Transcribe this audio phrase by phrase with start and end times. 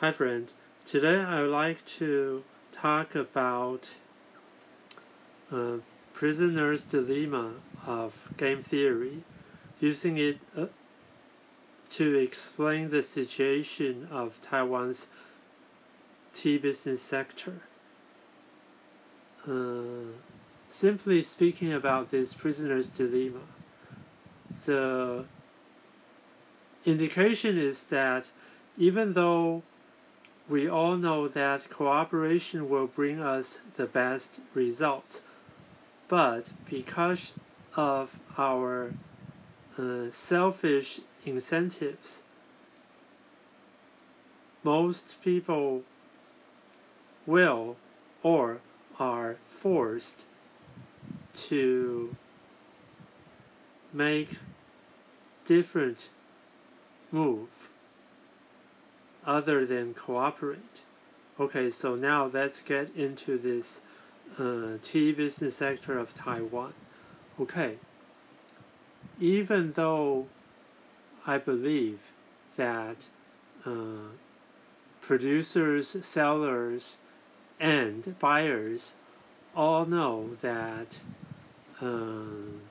[0.00, 0.50] Hi, friend.
[0.86, 3.90] Today I would like to talk about
[5.52, 5.80] uh,
[6.14, 7.52] prisoner's dilemma
[7.86, 9.24] of game theory,
[9.78, 10.68] using it uh,
[11.90, 15.08] to explain the situation of Taiwan's
[16.32, 17.60] tea business sector.
[19.46, 20.16] Uh,
[20.66, 23.40] simply speaking about this prisoner's dilemma,
[24.64, 25.26] the
[26.86, 28.30] indication is that
[28.78, 29.62] even though
[30.50, 35.22] we all know that cooperation will bring us the best results,
[36.08, 37.32] but because
[37.76, 38.92] of our
[39.78, 42.22] uh, selfish incentives,
[44.64, 45.84] most people
[47.26, 47.76] will
[48.24, 48.58] or
[48.98, 50.24] are forced
[51.32, 52.16] to
[53.92, 54.30] make
[55.44, 56.08] different
[57.12, 57.69] move
[59.30, 60.80] other than cooperate.
[61.38, 63.80] Okay, so now let's get into this
[64.36, 66.74] uh, tea business sector of Taiwan.
[67.40, 67.76] Okay,
[69.20, 70.26] even though
[71.24, 72.00] I believe
[72.56, 73.06] that
[73.64, 74.10] uh,
[75.00, 76.98] producers, sellers,
[77.60, 78.94] and buyers
[79.54, 80.98] all know that
[81.80, 82.62] um,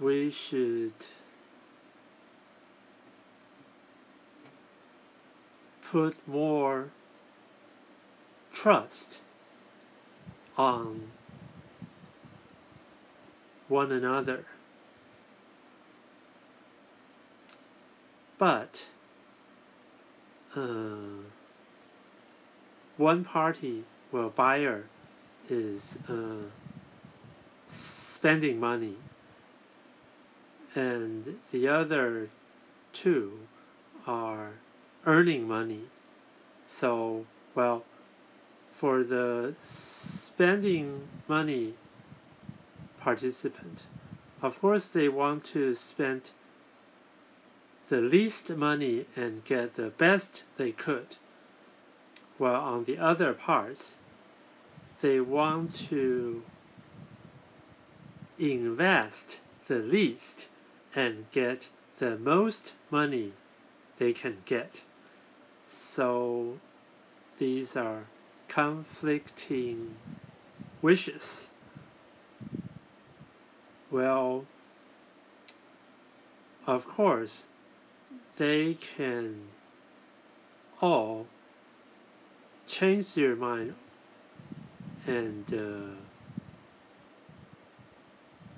[0.00, 0.94] we should
[5.90, 6.90] put more
[8.52, 9.20] trust
[10.56, 11.10] on
[13.68, 14.44] one another.
[18.36, 18.86] But
[20.54, 21.24] uh,
[22.96, 24.84] one party, well, buyer,
[25.48, 26.48] is uh,
[27.66, 28.96] spending money,
[30.74, 32.28] and the other
[32.92, 33.40] two
[34.06, 34.52] are
[35.08, 35.84] earning money.
[36.66, 37.82] So, well,
[38.70, 41.72] for the spending money
[43.00, 43.84] participant,
[44.42, 46.32] of course, they want to spend
[47.88, 51.16] the least money and get the best they could.
[52.36, 53.96] While on the other parts,
[55.00, 56.42] they want to
[58.38, 59.38] invest
[59.68, 60.48] the least
[60.94, 63.32] and get the most money
[63.96, 64.82] they can get.
[65.68, 66.58] So
[67.38, 68.06] these are
[68.48, 69.96] conflicting
[70.80, 71.46] wishes.
[73.90, 74.46] Well,
[76.66, 77.48] of course,
[78.36, 79.48] they can
[80.80, 81.26] all
[82.66, 83.74] change their mind
[85.06, 85.96] and uh,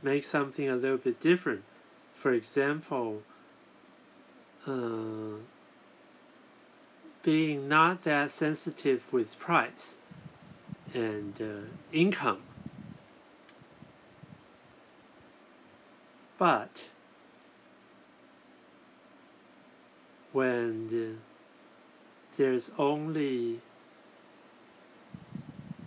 [0.03, 1.65] make something a little bit different.
[2.15, 3.23] For example,
[4.67, 5.39] uh,
[7.23, 9.99] being not that sensitive with price
[10.95, 12.43] and uh, income.
[16.39, 16.89] But
[20.33, 21.19] when
[22.37, 23.61] there's only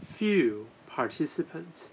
[0.04, 1.90] few participants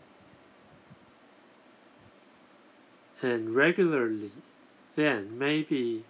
[3.23, 4.33] and regularly,
[4.97, 6.05] then maybe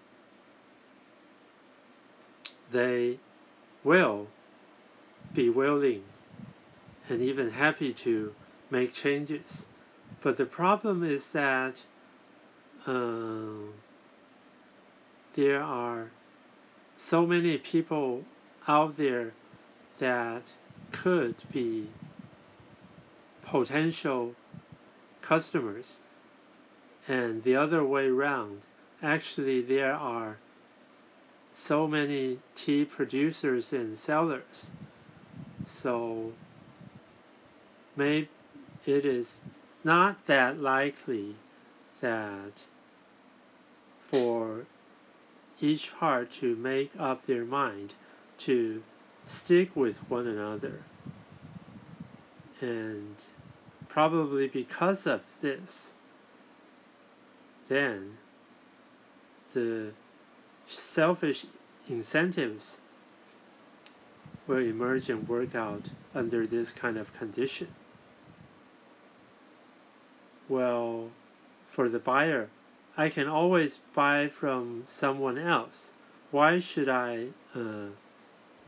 [2.70, 3.18] they
[3.84, 4.28] will
[5.32, 6.02] be willing
[7.08, 8.34] and even happy to
[8.70, 9.66] make changes.
[10.22, 11.82] But the problem is that
[12.86, 13.70] uh,
[15.34, 16.10] there are
[16.94, 18.24] so many people
[18.68, 19.32] out there
[19.98, 20.52] that
[20.92, 21.88] could be
[23.42, 24.34] potential
[25.22, 26.00] customers.
[27.08, 28.62] And the other way around,
[29.02, 30.38] actually, there are
[31.52, 34.70] so many tea producers and sellers.
[35.64, 36.32] So
[37.96, 38.28] maybe
[38.86, 39.42] it is
[39.84, 41.36] not that likely
[42.00, 42.64] that
[44.10, 44.66] for
[45.60, 47.94] each part to make up their mind
[48.38, 48.82] to
[49.24, 50.82] stick with one another.
[52.60, 53.16] And
[53.88, 55.92] probably because of this,
[57.68, 58.18] then
[59.52, 59.92] the
[60.78, 61.46] selfish
[61.88, 62.80] incentives
[64.46, 67.68] will emerge and work out under this kind of condition.
[70.48, 71.10] Well,
[71.66, 72.48] for the buyer,
[72.96, 75.92] I can always buy from someone else.
[76.30, 77.90] Why should I uh,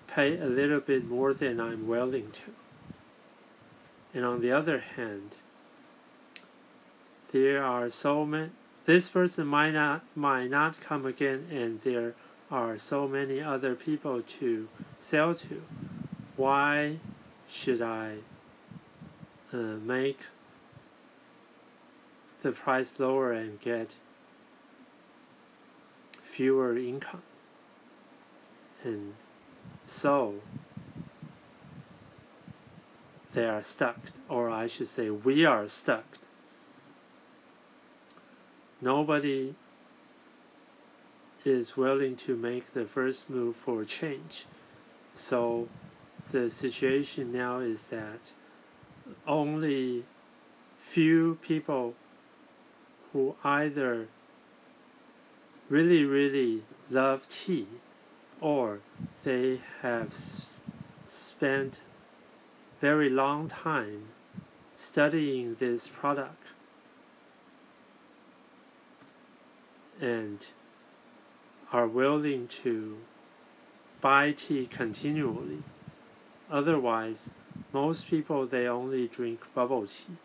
[0.06, 2.52] pay a little bit more than I'm willing to?
[4.14, 5.38] And on the other hand,
[7.32, 8.50] there are so many
[8.84, 12.14] this person might not might not come again and there
[12.50, 14.68] are so many other people to
[14.98, 15.62] sell to.
[16.36, 16.98] Why
[17.48, 18.16] should I
[19.52, 20.20] uh, make
[22.42, 23.96] the price lower and get
[26.22, 27.22] fewer income?
[28.84, 29.14] And
[29.84, 30.36] so
[33.32, 33.98] they are stuck,
[34.28, 36.18] or I should say, we are stuck.
[38.82, 39.54] Nobody
[41.44, 44.46] is willing to make the first move for change.
[45.12, 45.68] So
[46.32, 48.32] the situation now is that
[49.26, 50.04] only
[50.78, 51.94] few people
[53.12, 54.08] who either
[55.68, 57.68] really, really love tea
[58.40, 58.80] or
[59.22, 60.12] they have
[61.06, 61.82] spent
[62.80, 64.08] very long time
[64.74, 66.48] studying this product
[70.02, 70.48] and
[71.72, 72.98] are willing to
[74.00, 75.62] buy tea continually.
[76.50, 77.30] Otherwise,
[77.72, 80.16] most people they only drink bubble tea.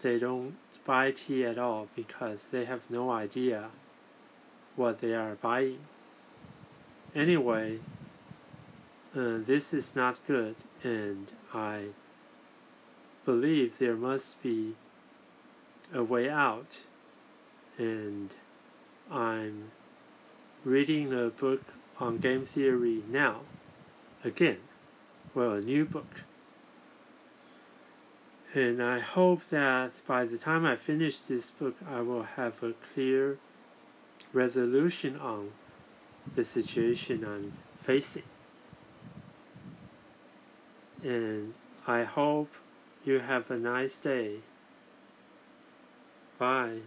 [0.00, 0.54] They don't
[0.86, 3.68] buy tea at all because they have no idea
[4.76, 5.80] what they are buying.
[7.14, 7.80] Anyway,
[9.14, 11.88] uh, this is not good, and I
[13.26, 14.74] believe there must be
[15.92, 16.82] a way out.
[17.78, 18.34] And
[19.10, 19.70] I'm
[20.64, 21.62] reading a book
[21.98, 23.40] on game theory now.
[24.24, 24.58] Again,
[25.34, 26.24] well, a new book.
[28.54, 32.72] And I hope that by the time I finish this book, I will have a
[32.72, 33.38] clear
[34.32, 35.52] resolution on
[36.34, 38.24] the situation I'm facing.
[41.02, 41.54] And
[41.86, 42.50] I hope
[43.04, 44.40] you have a nice day.
[46.38, 46.80] Bye.